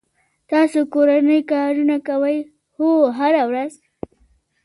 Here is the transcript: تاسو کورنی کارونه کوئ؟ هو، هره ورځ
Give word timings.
تاسو 0.49 0.79
کورنی 0.93 1.39
کارونه 1.51 1.95
کوئ؟ 2.07 2.37
هو، 2.75 2.91
هره 3.17 3.43
ورځ 3.49 3.73